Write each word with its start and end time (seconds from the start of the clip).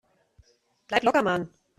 Bleib 0.87 1.03
locker, 1.03 1.21
Mann! 1.21 1.47